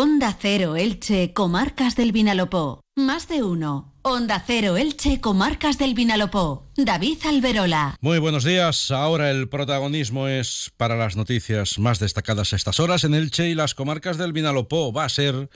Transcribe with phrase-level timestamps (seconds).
[0.00, 2.82] Onda Cero Elche, Comarcas del Vinalopó.
[2.94, 3.94] Más de uno.
[4.02, 6.68] Onda Cero Elche, Comarcas del Vinalopó.
[6.76, 7.96] David Alberola.
[8.00, 8.92] Muy buenos días.
[8.92, 13.56] Ahora el protagonismo es para las noticias más destacadas a estas horas en Elche y
[13.56, 14.92] las comarcas del Vinalopó.
[14.92, 15.50] Va a ser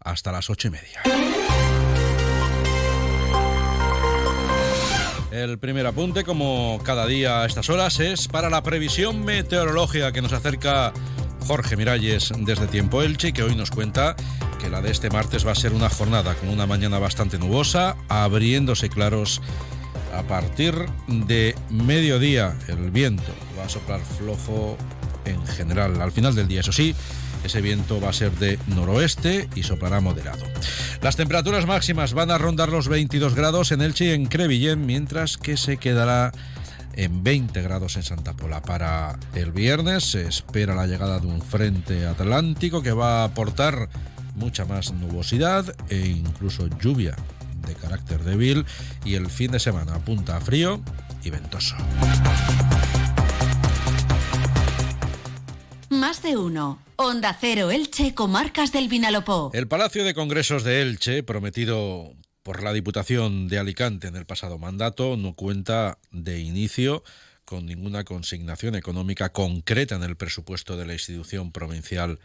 [0.00, 1.00] hasta las ocho y media.
[5.30, 10.20] El primer apunte, como cada día a estas horas, es para la previsión meteorológica que
[10.20, 10.92] nos acerca
[11.46, 14.16] Jorge Miralles desde Tiempo Elche, que hoy nos cuenta
[14.60, 17.96] que la de este martes va a ser una jornada con una mañana bastante nubosa,
[18.08, 19.42] abriéndose claros
[20.16, 20.74] a partir
[21.06, 22.56] de mediodía.
[22.68, 24.78] El viento va a soplar flojo
[25.26, 26.94] en general al final del día, eso sí.
[27.44, 30.46] Ese viento va a ser de noroeste y soplará moderado.
[31.02, 35.36] Las temperaturas máximas van a rondar los 22 grados en Elche y en Crevillén, mientras
[35.36, 36.32] que se quedará
[36.96, 38.62] en 20 grados en Santa Pola.
[38.62, 43.88] Para el viernes se espera la llegada de un frente atlántico que va a aportar
[44.34, 47.16] mucha más nubosidad e incluso lluvia
[47.66, 48.66] de carácter débil
[49.04, 50.80] y el fin de semana apunta a frío
[51.22, 51.76] y ventoso.
[55.90, 56.80] Más de uno.
[56.96, 59.50] Onda Cero Elche, Comarcas del Vinalopó.
[59.52, 62.14] El Palacio de Congresos de Elche, prometido
[62.44, 67.02] por la Diputación de Alicante en el pasado mandato no cuenta de inicio
[67.46, 72.20] con ninguna consignación económica concreta en el presupuesto de la institución provincial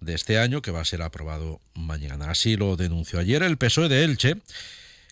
[0.00, 2.30] de este año, que va a ser aprobado mañana.
[2.30, 4.36] Así lo denunció ayer el PSOE de Elche,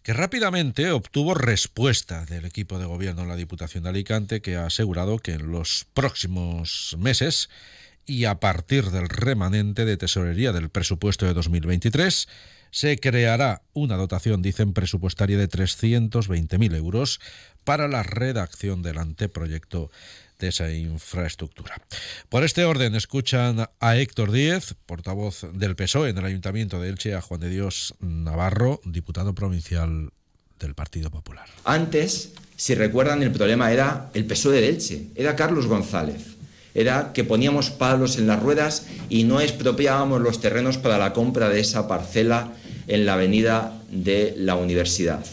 [0.03, 4.65] que rápidamente obtuvo respuesta del equipo de gobierno en la Diputación de Alicante, que ha
[4.65, 7.51] asegurado que en los próximos meses
[8.07, 12.29] y a partir del remanente de tesorería del presupuesto de 2023,
[12.71, 17.21] se creará una dotación, dicen, presupuestaria de 320.000 euros
[17.65, 19.91] para la redacción del anteproyecto
[20.39, 21.83] de esa infraestructura.
[22.29, 27.15] Por este orden, escuchan a Héctor Díez, portavoz del PSOE en el Ayuntamiento de Elche,
[27.15, 30.11] a Juan de Dios Navarro, diputado provincial
[30.59, 31.49] del Partido Popular.
[31.65, 36.38] Antes, si recuerdan, el problema era el PSOE de Elche, era Carlos González.
[36.75, 41.49] Era que poníamos palos en las ruedas y no expropiábamos los terrenos para la compra
[41.49, 42.53] de esa parcela
[42.87, 45.25] en la avenida de la universidad.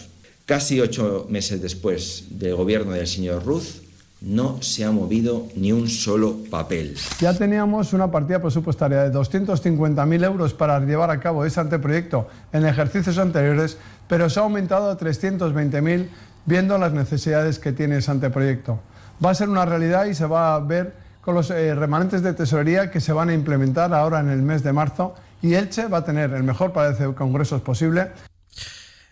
[0.46, 3.82] Casi ocho meses después del gobierno del señor Ruz,
[4.22, 6.96] no se ha movido ni un solo papel.
[7.20, 12.66] Ya teníamos una partida presupuestaria de 250.000 euros para llevar a cabo ese anteproyecto en
[12.66, 16.08] ejercicios anteriores, pero se ha aumentado a 320.000
[16.46, 18.80] viendo las necesidades que tiene ese anteproyecto.
[19.24, 22.34] Va a ser una realidad y se va a ver con los eh, remanentes de
[22.34, 25.98] tesorería que se van a implementar ahora en el mes de marzo y Elche va
[25.98, 28.12] a tener el mejor parece congresos posible.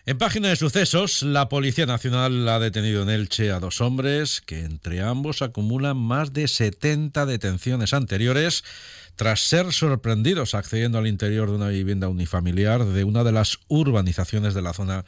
[0.06, 4.60] En página de sucesos, la Policía Nacional ha detenido en Elche a dos hombres que
[4.60, 8.62] entre ambos acumulan más de 70 detenciones anteriores
[9.16, 14.54] tras ser sorprendidos accediendo al interior de una vivienda unifamiliar de una de las urbanizaciones
[14.54, 15.04] de la zona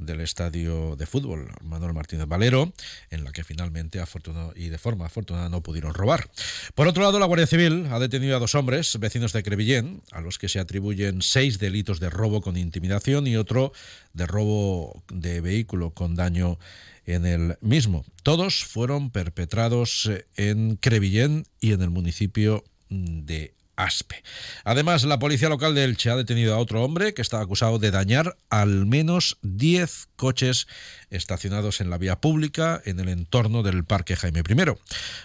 [0.00, 2.72] del estadio de fútbol Manuel Martínez Valero,
[3.10, 6.30] en la que finalmente afortunado y de forma afortunada no pudieron robar.
[6.74, 10.20] Por otro lado, la Guardia Civil ha detenido a dos hombres, vecinos de Crevillén, a
[10.20, 13.72] los que se atribuyen seis delitos de robo con intimidación y otro
[14.12, 16.58] de robo de vehículo con daño
[17.06, 18.04] en el mismo.
[18.22, 23.54] Todos fueron perpetrados en Crevillén y en el municipio de
[23.84, 24.22] Aspe.
[24.64, 27.90] Además, la policía local de Elche ha detenido a otro hombre que está acusado de
[27.90, 30.66] dañar al menos 10 coches
[31.10, 34.64] estacionados en la vía pública en el entorno del Parque Jaime I.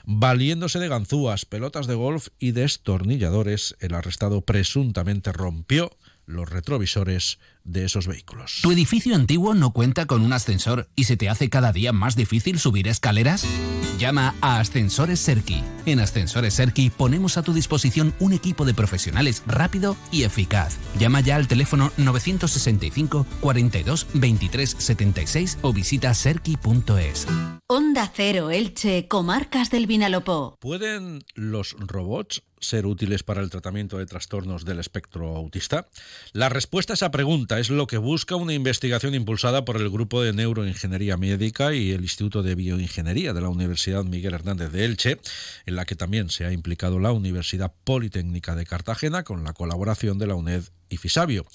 [0.05, 5.91] Valiéndose de ganzúas, pelotas de golf y destornilladores, el arrestado presuntamente rompió
[6.25, 8.59] los retrovisores de esos vehículos.
[8.61, 12.15] ¿Tu edificio antiguo no cuenta con un ascensor y se te hace cada día más
[12.15, 13.45] difícil subir escaleras?
[13.97, 15.63] Llama a Ascensores Serki.
[15.85, 20.77] En Ascensores Serki ponemos a tu disposición un equipo de profesionales rápido y eficaz.
[20.99, 27.27] Llama ya al teléfono 965 42 23 76 o visita serki.es.
[27.67, 30.57] Onda Cero Elche, Comarcas del Vinalopó.
[30.59, 35.87] ¿Pueden los robots ser útiles para el tratamiento de trastornos del espectro autista?
[36.33, 40.21] La respuesta a esa pregunta es lo que busca una investigación impulsada por el Grupo
[40.21, 45.19] de Neuroingeniería Médica y el Instituto de Bioingeniería de la Universidad Miguel Hernández de Elche,
[45.65, 50.17] en la que también se ha implicado la Universidad Politécnica de Cartagena con la colaboración
[50.17, 51.45] de la UNED y Fisabio.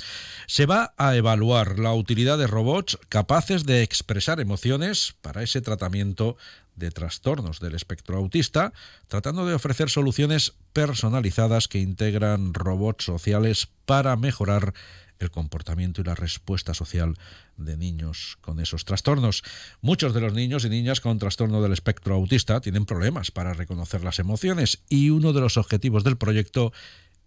[0.47, 6.37] Se va a evaluar la utilidad de robots capaces de expresar emociones para ese tratamiento
[6.81, 8.73] de trastornos del espectro autista,
[9.07, 14.75] tratando de ofrecer soluciones personalizadas que integran robots sociales para mejorar
[15.21, 17.17] el comportamiento y la respuesta social
[17.57, 19.43] de niños con esos trastornos.
[19.83, 24.03] Muchos de los niños y niñas con trastorno del espectro autista tienen problemas para reconocer
[24.03, 26.73] las emociones y uno de los objetivos del proyecto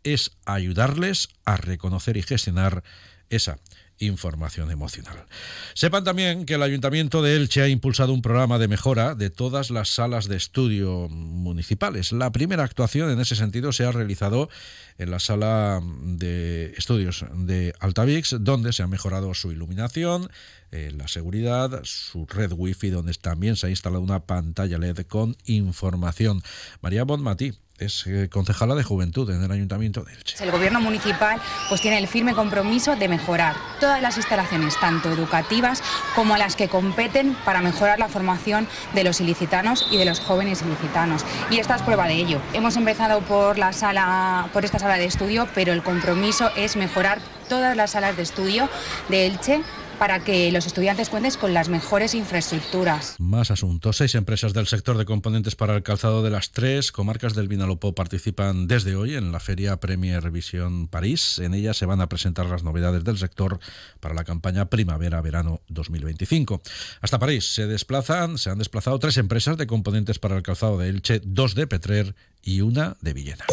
[0.04, 2.84] es ayudarles a reconocer y gestionar
[3.30, 3.60] esa
[4.06, 5.26] información emocional.
[5.74, 9.70] Sepan también que el Ayuntamiento de Elche ha impulsado un programa de mejora de todas
[9.70, 12.12] las salas de estudio municipales.
[12.12, 14.50] La primera actuación en ese sentido se ha realizado
[14.98, 20.30] en la sala de estudios de Altavix, donde se ha mejorado su iluminación,
[20.72, 25.36] eh, la seguridad, su red wifi, donde también se ha instalado una pantalla LED con
[25.46, 26.42] información.
[26.82, 30.44] María Bonmatí es eh, concejala de Juventud en el Ayuntamiento de Elche.
[30.44, 31.40] El Gobierno municipal
[31.70, 35.81] pues tiene el firme compromiso de mejorar todas las instalaciones, tanto educativas
[36.16, 40.62] como las que competen para mejorar la formación de los ilicitanos y de los jóvenes
[40.62, 41.25] ilicitanos.
[41.50, 42.40] Y esta es prueba de ello.
[42.54, 47.19] Hemos empezado por la sala, por esta sala de estudio, pero el compromiso es mejorar
[47.50, 48.69] todas las salas de estudio
[49.10, 49.62] de Elche
[49.98, 53.16] para que los estudiantes cuenten con las mejores infraestructuras.
[53.18, 53.98] Más asuntos.
[53.98, 57.95] Seis empresas del sector de componentes para el calzado de las tres comarcas del Vinalopó
[57.95, 61.40] participan desde hoy en la Feria Premier Visión París.
[61.40, 63.60] En ella se van a presentar las novedades del sector
[64.00, 66.62] para la campaña Primavera-Verano 2025.
[67.01, 70.90] Hasta París se desplazan, se han desplazado tres empresas de componentes para el calzado de
[70.90, 73.45] Elche, dos de Petrer y una de Villena.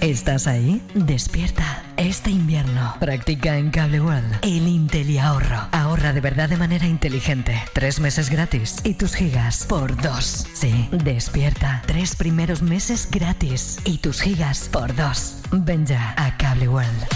[0.00, 0.82] ¿Estás ahí?
[0.94, 1.82] Despierta.
[1.96, 5.68] Este invierno practica en Cable World el Intel ahorro.
[5.72, 7.60] Ahorra de verdad de manera inteligente.
[7.72, 10.46] Tres meses gratis y tus gigas por dos.
[10.52, 11.82] Sí, despierta.
[11.86, 15.42] Tres primeros meses gratis y tus gigas por dos.
[15.50, 17.06] Ven ya a Cable World.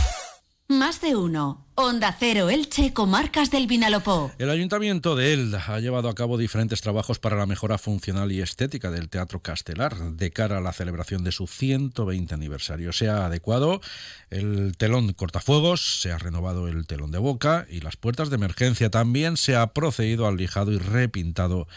[0.68, 1.66] Más de uno.
[1.74, 4.30] Onda Cero Elche, Comarcas del Vinalopó.
[4.36, 8.42] El Ayuntamiento de Elda ha llevado a cabo diferentes trabajos para la mejora funcional y
[8.42, 12.92] estética del Teatro Castelar de cara a la celebración de su 120 aniversario.
[12.92, 13.80] Se ha adecuado
[14.28, 18.90] el telón cortafuegos, se ha renovado el telón de boca y las puertas de emergencia.
[18.90, 21.68] También se ha procedido al lijado y repintado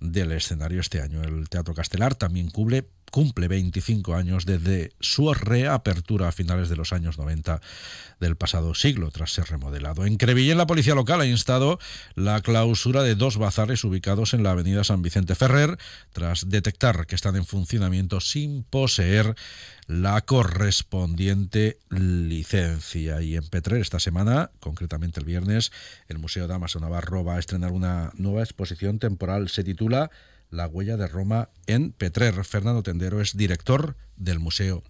[0.00, 1.22] del escenario este año.
[1.22, 6.92] El Teatro Castelar también cubre cumple 25 años desde su reapertura a finales de los
[6.92, 7.60] años 90
[8.20, 10.04] del pasado siglo, tras ser remodelado.
[10.04, 11.78] En Crevillén, la policía local ha instado
[12.14, 15.78] la clausura de dos bazares ubicados en la avenida San Vicente Ferrer,
[16.12, 19.34] tras detectar que están en funcionamiento sin poseer
[19.86, 23.22] la correspondiente licencia.
[23.22, 25.72] Y en Petrer, esta semana, concretamente el viernes,
[26.08, 29.48] el Museo Damaso Navarro va a estrenar una nueva exposición temporal.
[29.48, 30.10] Se titula
[30.50, 32.44] la huella de Roma en Petrer.
[32.44, 34.82] Fernando Tendero es director del Museo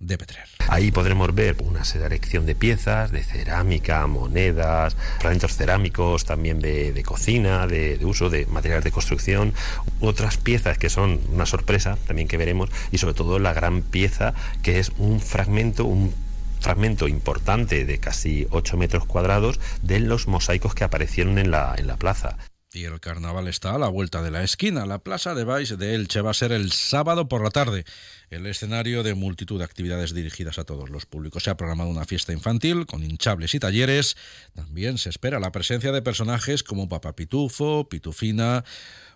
[0.00, 0.44] de Petrer.
[0.68, 7.66] Ahí podremos ver una selección de piezas, de cerámica, monedas, fragmentos cerámicos, también de, cocina,
[7.66, 9.54] de, uso de materiales de construcción,
[10.00, 14.34] otras piezas que son una sorpresa también que veremos y sobre todo la gran pieza
[14.62, 16.14] que es un fragmento, un
[16.60, 21.86] fragmento importante de casi 8 metros cuadrados de los mosaicos que aparecieron en la, en
[21.86, 22.36] la plaza.
[22.72, 24.86] Y el carnaval está a la vuelta de la esquina.
[24.86, 27.84] La plaza de Baix de Elche va a ser el sábado por la tarde.
[28.30, 31.42] El escenario de multitud de actividades dirigidas a todos los públicos.
[31.42, 34.16] Se ha programado una fiesta infantil con hinchables y talleres.
[34.54, 38.64] También se espera la presencia de personajes como Papá Pitufo, Pitufina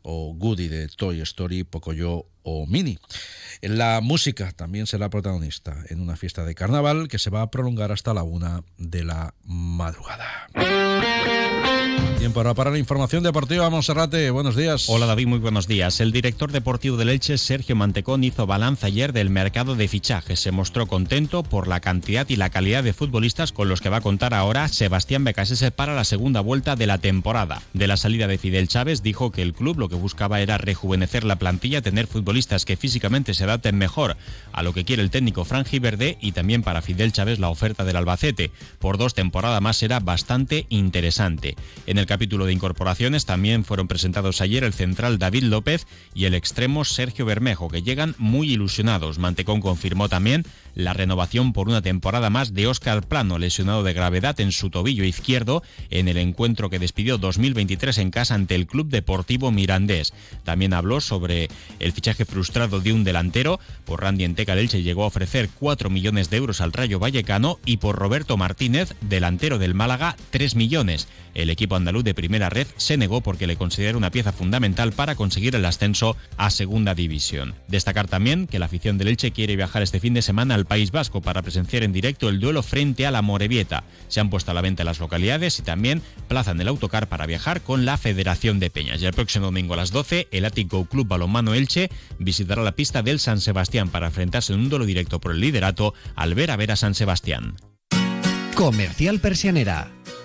[0.03, 2.99] o Goody de Toy Story, Pocoyo o Mini.
[3.62, 7.93] La música también será protagonista en una fiesta de carnaval que se va a prolongar
[7.93, 10.49] hasta la una de la madrugada.
[12.25, 13.69] Tiempo ahora para la información deportiva.
[13.69, 14.87] Monserrate, buenos días.
[14.88, 16.00] Hola David, muy buenos días.
[16.00, 20.40] El director deportivo del Elche, Sergio Mantecón, hizo balance ayer del mercado de fichajes.
[20.40, 23.99] Se mostró contento por la cantidad y la calidad de futbolistas con los que va
[23.99, 27.61] a contar ahora Sebastián Becasese para la segunda vuelta de la temporada.
[27.75, 31.25] De la salida de Fidel Chávez dijo que el club lo que buscaba era rejuvenecer
[31.25, 34.16] la plantilla, tener futbolistas que físicamente se adapten mejor
[34.52, 37.85] a lo que quiere el técnico Franji Verde y también para Fidel Chávez la oferta
[37.85, 38.50] del Albacete.
[38.78, 41.53] Por dos temporadas más era bastante interesante.
[41.87, 46.34] En el capítulo de incorporaciones también fueron presentados ayer el central David López y el
[46.34, 49.18] extremo Sergio Bermejo, que llegan muy ilusionados.
[49.18, 50.44] Mantecón confirmó también
[50.75, 55.04] la renovación por una temporada más de Óscar Plano, lesionado de gravedad en su tobillo
[55.04, 60.12] izquierdo en el encuentro que despidió 2023 en casa ante el Club Deportivo Mirandés.
[60.44, 63.61] También habló sobre el fichaje frustrado de un delantero.
[63.84, 67.78] Por Randy Enteca Delche llegó a ofrecer 4 millones de euros al Rayo Vallecano y
[67.78, 71.08] por Roberto Martínez, delantero del Málaga, 3 millones.
[71.45, 75.15] El equipo andaluz de primera red se negó porque le considera una pieza fundamental para
[75.15, 77.55] conseguir el ascenso a segunda división.
[77.69, 80.91] Destacar también que la afición del Elche quiere viajar este fin de semana al País
[80.91, 83.85] Vasco para presenciar en directo el duelo frente a la Morevieta.
[84.09, 87.61] Se han puesto a la venta las localidades y también plazan el autocar para viajar
[87.61, 89.03] con la Federación de Peñas.
[89.03, 93.03] Y el próximo domingo a las 12, el Ático Club Balonmano Elche visitará la pista
[93.03, 96.57] del San Sebastián para enfrentarse en un duelo directo por el liderato al ver a
[96.57, 97.57] ver a San Sebastián.
[98.55, 99.91] Comercial Persianera.